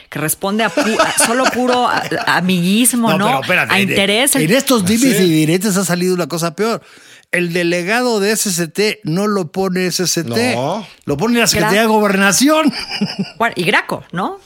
que 0.09 0.19
responde 0.19 0.63
a, 0.63 0.73
pu- 0.73 0.99
a 0.99 1.25
solo 1.25 1.45
puro 1.45 1.87
a- 1.87 2.03
a 2.27 2.37
amiguismo, 2.37 3.13
¿no? 3.17 3.25
pero 3.25 3.41
espérate, 3.41 3.73
a 3.73 3.79
en- 3.79 3.89
interés. 3.89 4.35
En, 4.35 4.51
estos 4.51 4.85
dimes 4.85 5.17
Sí. 5.17 5.23
y 5.23 5.29
diretes 5.29 5.75
ha 5.77 5.85
salido 5.85 6.13
una 6.13 6.27
cosa 6.27 6.55
peor. 6.55 6.81
El 7.33 7.51
delegado 7.51 8.19
de 8.19 8.31
SST 8.35 8.99
no 9.03 9.27
lo 9.27 9.51
pone 9.51 9.87
SST, 9.91 10.53
No. 10.55 10.87
lo 11.05 11.17
pone 11.17 11.39
la 11.39 11.47
Secretaría 11.47 11.81
de. 11.81 11.87
Gobernación. 11.87 12.71
Bueno, 13.37 13.53
y 13.57 13.63
Graco, 13.63 14.03
¿no? 14.11 14.39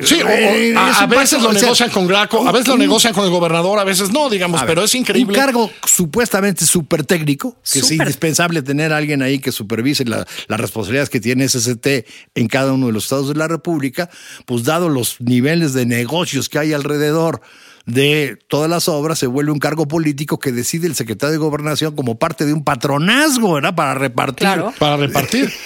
Sí, 0.00 0.22
o- 0.22 0.26
o- 0.26 0.30
Eh, 0.30 0.74
a, 0.76 1.06
veces 1.06 1.42
lo 1.42 1.52
negocian 1.52 1.90
con 1.90 2.06
Graco, 2.06 2.46
a 2.48 2.52
veces 2.52 2.68
lo 2.68 2.76
negocian 2.78 3.12
con 3.12 3.24
el 3.24 3.30
gobernador, 3.30 3.80
a 3.80 3.84
veces 3.84 4.12
no, 4.12 4.30
digamos, 4.30 4.60
ver, 4.60 4.68
pero 4.68 4.84
es 4.84 4.94
increíble. 4.94 5.36
Un 5.36 5.44
cargo 5.44 5.70
supuestamente 5.88 6.64
súper 6.66 7.02
técnico, 7.04 7.56
que 7.72 7.80
es 7.80 7.90
indispensable 7.90 8.62
tener 8.62 8.92
a 8.92 8.98
alguien 8.98 9.22
ahí 9.22 9.40
que 9.40 9.50
supervise 9.50 10.04
la- 10.04 10.24
las 10.46 10.60
responsabilidades 10.60 11.10
que 11.10 11.18
tiene 11.18 11.48
SST 11.48 12.06
en 12.36 12.46
cada 12.46 12.72
uno 12.74 12.86
de 12.86 12.92
los 12.92 13.04
estados 13.04 13.26
de 13.28 13.34
la 13.34 13.48
República, 13.48 14.08
pues 14.46 14.62
dado 14.62 14.88
los 14.88 15.16
niveles 15.20 15.72
de 15.72 15.84
negocios 15.84 16.48
que 16.48 16.60
hay 16.60 16.72
alrededor 16.74 17.40
de 17.88 18.38
todas 18.48 18.68
las 18.68 18.86
obras, 18.86 19.18
se 19.18 19.26
vuelve 19.26 19.50
un 19.50 19.58
cargo 19.58 19.88
político 19.88 20.38
que 20.38 20.52
decide 20.52 20.86
el 20.86 20.94
secretario 20.94 21.32
de 21.32 21.38
Gobernación 21.38 21.96
como 21.96 22.18
parte 22.18 22.44
de 22.44 22.52
un 22.52 22.62
patronazgo, 22.62 23.54
¿verdad? 23.54 23.74
Para 23.74 23.94
repartir. 23.94 24.46
Claro. 24.46 24.72
para 24.78 24.96
repartir. 24.96 25.52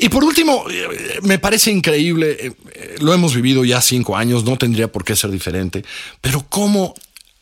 Y 0.00 0.10
por 0.10 0.22
último, 0.22 0.64
eh, 0.70 1.18
me 1.22 1.40
parece 1.40 1.72
increíble, 1.72 2.36
eh, 2.38 2.52
eh, 2.72 2.96
lo 3.00 3.12
hemos 3.12 3.34
vivido 3.34 3.64
ya 3.64 3.80
cinco 3.80 4.16
años, 4.16 4.44
no 4.44 4.56
tendría 4.56 4.86
por 4.92 5.04
qué 5.04 5.16
ser 5.16 5.32
diferente, 5.32 5.84
pero 6.20 6.46
cómo 6.48 6.94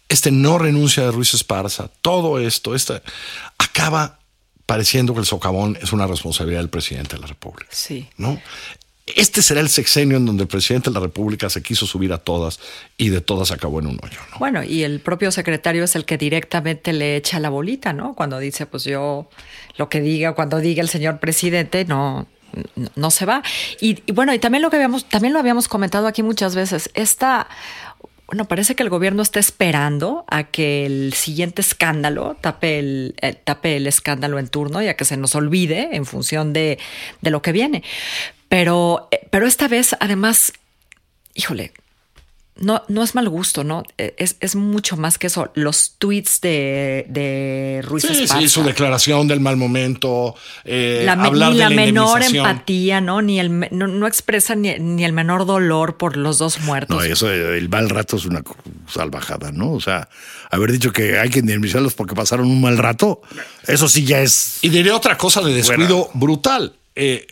este 0.09 0.30
no 0.30 0.56
renuncia 0.56 1.02
de 1.04 1.11
Ruiz 1.11 1.35
Esparza, 1.35 1.90
todo 2.00 2.38
esto, 2.38 2.75
esta, 2.75 3.02
acaba 3.59 4.21
pareciendo 4.64 5.12
que 5.12 5.21
el 5.21 5.26
socavón 5.26 5.76
es 5.83 5.92
una 5.92 6.06
responsabilidad 6.06 6.61
del 6.61 6.71
presidente 6.71 7.16
de 7.16 7.21
la 7.21 7.26
República. 7.26 7.68
Sí. 7.71 8.09
¿no? 8.16 8.40
Este 9.14 9.40
será 9.40 9.60
el 9.60 9.68
sexenio 9.68 10.16
en 10.16 10.26
donde 10.26 10.42
el 10.42 10.48
presidente 10.48 10.90
de 10.90 10.94
la 10.94 11.00
República 11.00 11.48
se 11.48 11.62
quiso 11.62 11.86
subir 11.86 12.12
a 12.12 12.18
todas 12.18 12.58
y 12.96 13.10
de 13.10 13.20
todas 13.20 13.52
acabó 13.52 13.78
en 13.78 13.86
un 13.86 13.98
hoyo. 14.02 14.18
¿no? 14.32 14.38
Bueno, 14.38 14.64
y 14.64 14.82
el 14.82 14.98
propio 14.98 15.30
secretario 15.30 15.84
es 15.84 15.94
el 15.94 16.04
que 16.04 16.18
directamente 16.18 16.92
le 16.92 17.14
echa 17.14 17.38
la 17.38 17.48
bolita, 17.48 17.92
¿no? 17.92 18.14
Cuando 18.14 18.40
dice, 18.40 18.66
pues 18.66 18.82
yo 18.82 19.28
lo 19.76 19.88
que 19.88 20.00
diga, 20.00 20.32
cuando 20.32 20.58
diga 20.58 20.82
el 20.82 20.88
señor 20.88 21.20
presidente, 21.20 21.84
no, 21.84 22.26
no, 22.96 23.10
se 23.12 23.26
va. 23.26 23.44
Y, 23.80 24.02
y 24.06 24.12
bueno, 24.12 24.34
y 24.34 24.40
también 24.40 24.62
lo 24.62 24.70
que 24.70 24.76
habíamos, 24.76 25.04
también 25.08 25.32
lo 25.32 25.38
habíamos 25.38 25.68
comentado 25.68 26.08
aquí 26.08 26.25
muchas 26.25 26.56
veces, 26.56 26.90
esta, 26.94 27.46
bueno, 28.26 28.46
parece 28.46 28.75
que 28.75 28.82
el 28.82 28.90
gobierno 28.90 29.22
está 29.22 29.38
esperando 29.38 30.25
a 30.26 30.44
que 30.44 30.84
el 30.84 31.12
siguiente 31.12 31.62
escándalo 31.62 32.36
tape 32.40 32.80
el, 32.80 33.14
eh, 33.22 33.34
tape 33.34 33.76
el 33.76 33.86
escándalo 33.86 34.40
en 34.40 34.48
turno 34.48 34.82
y 34.82 34.88
a 34.88 34.96
que 34.96 35.04
se 35.04 35.16
nos 35.16 35.36
olvide 35.36 35.94
en 35.94 36.06
función 36.06 36.52
de, 36.52 36.78
de 37.20 37.30
lo 37.30 37.40
que 37.40 37.52
viene. 37.52 37.84
Pero, 38.48 39.08
eh, 39.10 39.26
pero 39.30 39.46
esta 39.46 39.68
vez, 39.68 39.96
además, 40.00 40.52
híjole, 41.34 41.72
no, 42.58 42.82
no 42.88 43.02
es 43.02 43.14
mal 43.14 43.28
gusto, 43.28 43.64
¿no? 43.64 43.82
Eh, 43.98 44.14
Es, 44.16 44.36
es 44.40 44.56
mucho 44.56 44.96
más 44.96 45.18
que 45.18 45.26
eso. 45.26 45.50
Los 45.54 45.96
tweets 45.98 46.40
de, 46.40 47.04
de 47.10 47.82
Ruiz 47.84 48.04
Sí, 48.04 48.12
Esparza. 48.12 48.38
sí, 48.40 48.48
su 48.48 48.62
declaración 48.62 49.28
del 49.28 49.40
mal 49.40 49.58
momento, 49.58 50.34
eh, 50.64 51.02
la, 51.04 51.12
hablar 51.12 51.50
ni 51.52 51.58
de 51.58 51.64
la, 51.64 51.70
menor 51.70 52.22
empatía, 52.22 53.02
¿no? 53.02 53.20
Ni 53.20 53.40
el, 53.40 53.68
no, 53.72 53.88
no 53.88 54.06
expresa 54.06 54.54
ni, 54.54 54.74
ni 54.78 55.04
el 55.04 55.12
menor 55.12 55.44
dolor 55.44 55.98
por 55.98 56.16
los 56.16 56.38
dos 56.38 56.60
muertos. 56.60 56.96
No, 56.96 57.02
eso, 57.02 57.30
el 57.30 57.68
mal 57.68 57.90
rato 57.90 58.16
es 58.16 58.24
una 58.24 58.42
salvajada, 58.88 59.52
¿no? 59.52 59.72
O 59.72 59.80
sea, 59.80 60.08
haber 60.50 60.72
dicho 60.72 60.92
que 60.92 61.18
hay 61.18 61.28
que 61.28 61.40
indemnizarlos 61.40 61.92
porque 61.92 62.14
pasaron 62.14 62.46
un 62.46 62.62
mal 62.62 62.78
rato, 62.78 63.20
eso 63.66 63.86
sí 63.86 64.06
ya 64.06 64.20
es. 64.20 64.60
Y 64.62 64.70
diré 64.70 64.92
otra 64.92 65.18
cosa 65.18 65.42
de 65.42 65.52
descuido 65.52 66.08
brutal. 66.14 66.72
Eh, 66.94 67.26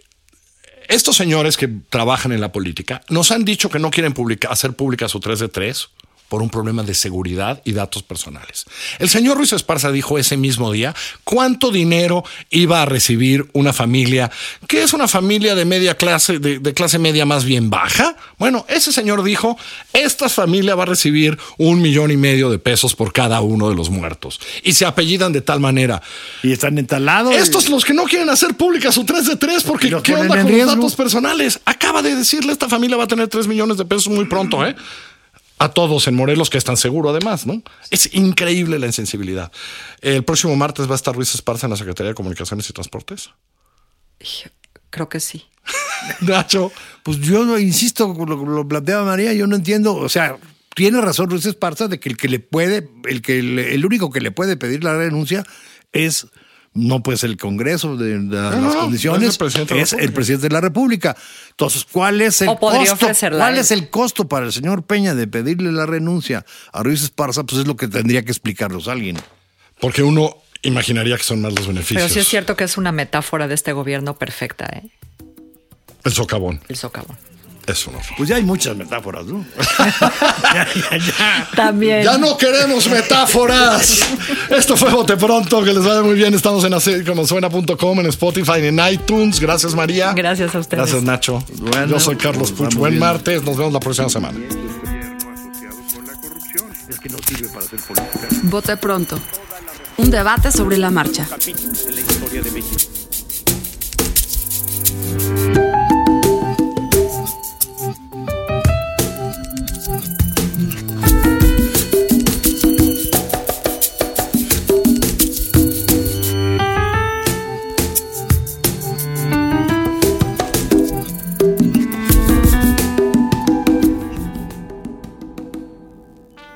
estos 0.89 1.17
señores 1.17 1.57
que 1.57 1.69
trabajan 1.89 2.33
en 2.33 2.41
la 2.41 2.53
política 2.53 3.03
nos 3.09 3.31
han 3.31 3.45
dicho 3.45 3.71
que 3.71 3.79
no 3.79 3.91
quieren 3.91 4.15
hacer 4.49 4.73
pública 4.75 5.09
su 5.09 5.21
3 5.21 5.39
de 5.39 5.49
3 5.49 5.89
por 6.29 6.43
un 6.43 6.51
problema 6.51 6.83
de 6.83 6.95
seguridad 6.95 7.61
y 7.65 7.73
datos 7.73 8.03
personales. 8.03 8.65
El 8.99 9.09
señor 9.09 9.37
Ruiz 9.37 9.53
Esparza 9.53 9.93
dijo 9.93 10.19
ese 10.19 10.37
mismo 10.37 10.73
día 10.73 10.95
cuánto 11.23 11.71
dinero 11.71 12.25
iba 12.51 12.83
a 12.83 12.87
recibir 12.87 13.49
una 13.53 13.73
familia, 13.73 14.31
que 14.67 14.83
es 14.83 14.93
una 14.93 15.09
familia 15.09 15.55
de 15.55 15.65
media 15.65 15.97
clase, 15.97 16.39
de, 16.39 16.59
de 16.59 16.75
clase 16.75 16.99
media 16.99 17.27
más 17.27 17.45
bien 17.45 17.71
baja. 17.71 18.17
Bueno, 18.39 18.65
ese 18.69 18.93
señor 18.93 19.23
dijo, 19.23 19.57
esta 19.93 20.29
familia 20.29 20.75
va 20.75 20.85
a 20.85 20.87
recibir 20.87 21.39
un 21.59 21.81
millón 21.81 22.11
y 22.11 22.17
medio 22.17 22.51
de 22.51 22.59
pesos 22.59 22.95
por 22.95 23.13
cada 23.13 23.41
uno 23.41 23.69
de 23.69 23.75
los 23.75 23.91
muertos. 23.91 24.41
Y 24.63 24.73
se 24.73 24.87
apellidan 24.87 25.33
de 25.33 25.41
tal 25.41 25.61
manera. 25.61 26.03
Y 26.43 26.53
están 26.53 26.79
entalados. 26.79 27.35
Estos 27.35 27.69
los 27.69 27.85
que 27.85 27.95
no 27.95 28.05
quieren 28.05 28.31
hacer 28.31 28.55
pública 28.55 28.93
su 28.93 29.05
3 29.05 29.27
de 29.27 29.37
3 29.37 29.63
porque 29.65 29.89
¿qué 30.03 30.15
onda 30.15 30.37
con 30.37 30.49
riesgo. 30.49 30.67
los 30.67 30.77
datos 30.77 30.97
personales? 30.97 31.61
Acaba 31.65 32.03
de 32.03 32.17
decirle 32.17 32.53
esta 32.53 32.69
familia 32.69 32.97
va 32.97 33.05
a 33.05 33.09
tener 33.09 33.29
3 33.29 33.47
millones 33.47 33.77
de 33.77 33.85
pesos 33.85 34.09
muy 34.09 34.25
pronto, 34.27 34.67
¿eh? 34.67 34.75
A 35.65 35.73
todos 35.73 36.07
en 36.09 36.15
Morelos 36.15 36.51
que 36.51 36.59
están 36.59 36.77
seguros 36.77 37.11
además, 37.13 37.47
¿no? 37.47 37.63
Es 37.91 38.13
increíble 38.15 38.79
la 38.79 38.85
insensibilidad. 38.87 39.51
El 40.03 40.23
próximo 40.25 40.55
martes 40.57 40.87
va 40.89 40.93
a 40.93 40.97
estar 40.97 41.15
Ruiz 41.15 41.35
Esparza 41.35 41.67
en 41.67 41.71
la 41.71 41.77
Secretaría 41.79 42.11
de 42.11 42.15
Comunicaciones 42.15 42.69
y 42.69 42.73
Transportes. 42.75 43.31
Creo 44.91 45.09
que 45.09 45.21
sí. 45.21 45.45
Nacho. 46.21 46.71
Pues 47.03 47.19
yo 47.21 47.45
no- 47.45 47.59
insisto 47.59 48.15
lo 48.27 48.37
lo 48.45 48.69
planteaba 48.69 49.05
María, 49.05 49.33
yo 49.33 49.47
no 49.47 49.57
entiendo, 49.57 49.95
o 49.95 50.09
sea, 50.09 50.37
tiene 50.75 51.01
razón 51.01 51.31
Ruiz 51.31 51.47
Esparza 51.47 51.89
de 51.89 51.99
que 51.99 52.09
el 52.11 52.17
que 52.17 52.29
le 52.29 52.41
puede, 52.41 52.89
el 53.09 53.23
que 53.23 53.43
le- 53.43 53.75
el 53.75 53.85
único 53.87 54.11
que 54.11 54.21
le 54.21 54.31
puede 54.31 54.57
pedir 54.57 54.85
la 54.85 54.95
renuncia 54.97 55.45
es 55.93 56.27
no 56.75 57.03
puede 57.03 57.19
ser 57.19 57.31
el 57.31 57.37
Congreso 57.37 57.97
de, 57.97 58.19
de 58.19 58.37
las 58.37 58.57
no, 58.57 58.75
condiciones, 58.75 59.29
es 59.29 59.35
el 59.35 59.39
presidente 59.39 59.75
de 59.75 59.79
la 59.79 59.85
es 59.85 59.93
el 59.93 59.99
República. 59.99 60.15
presidente 60.15 60.49
de 60.49 60.53
la 60.55 60.61
República. 60.61 61.17
Entonces, 61.51 61.87
¿cuál 61.91 62.21
es 62.21 62.43
el 62.43 62.49
costo? 62.59 63.07
¿Cuál 63.31 63.59
es 63.59 63.71
el 63.71 63.91
costo 63.91 64.29
para 64.29 64.47
el 64.47 64.53
señor 64.53 64.83
Peña 64.83 65.15
de 65.15 65.29
pedirle 65.29 65.71
la 65.73 65.87
renuncia 65.87 66.45
a 66.73 66.83
Ruiz 66.83 67.03
Esparza? 67.03 67.45
Pues 67.45 67.61
es 67.61 67.67
lo 67.67 67.77
que 67.77 67.87
tendría 67.89 68.25
que 68.25 68.33
explicarnos 68.33 68.89
alguien. 68.89 69.17
Porque 69.81 70.03
uno 70.03 70.37
imaginaría 70.63 71.17
que 71.17 71.23
son 71.23 71.43
más 71.43 71.53
los 71.53 71.67
beneficios. 71.67 72.03
Pero 72.03 72.13
sí 72.13 72.21
es 72.21 72.29
cierto 72.29 72.57
que 72.57 72.65
es 72.65 72.77
una 72.77 72.91
metáfora 72.91 73.47
de 73.47 73.55
este 73.55 73.73
gobierno 73.73 74.17
perfecta, 74.17 74.67
¿eh? 74.67 74.91
El 76.03 76.13
socavón. 76.13 76.61
El 76.69 76.77
socavón. 76.77 77.17
Es 77.67 77.87
un 77.87 77.95
horror. 77.95 78.07
Pues 78.17 78.29
ya 78.29 78.37
hay 78.37 78.43
muchas 78.43 78.77
metáforas, 78.77 79.25
¿no? 79.25 79.45
ya, 80.55 80.69
ya, 80.75 80.97
ya. 80.99 81.49
También. 81.57 82.03
Ya 82.03 82.19
no 82.19 82.37
queremos 82.37 82.89
metáforas. 82.91 84.05
Esto 84.51 84.77
fue 84.77 84.91
Bote 84.91 85.17
Pronto, 85.17 85.63
que 85.65 85.73
les 85.73 85.83
vaya 85.83 86.03
muy 86.03 86.15
bien. 86.15 86.35
Estamos 86.35 86.63
en 86.65 87.27
suena.com, 87.27 88.01
en 88.01 88.07
Spotify, 88.07 88.67
en 88.67 88.79
iTunes. 88.93 89.41
Gracias, 89.41 89.75
María. 89.75 90.13
Gracias 90.13 90.55
a 90.55 90.59
ustedes. 90.59 90.83
Gracias, 90.83 91.03
Nacho. 91.03 91.43
Bueno, 91.59 91.87
Yo 91.87 92.01
soy 92.01 92.17
Carlos 92.17 92.53
Puch. 92.53 92.75
Buen 92.75 92.93
bien. 92.93 93.01
martes. 93.01 93.43
Nos 93.43 93.57
vemos 93.57 93.73
la 93.73 93.81
próxima 93.81 94.09
semana. 94.11 94.39
Vote 98.45 98.77
pronto. 98.77 99.19
Un 99.97 100.11
debate 100.11 100.51
sobre 100.53 100.77
la 100.77 100.91
marcha. 100.91 101.27